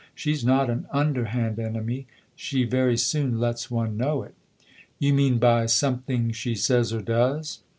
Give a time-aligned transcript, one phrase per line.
[0.15, 4.33] She's not an underhand enemy she very soon lets one know it.""
[4.97, 7.59] You mean by something she says or does